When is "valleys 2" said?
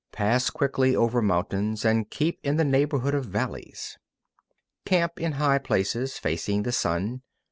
3.25-4.89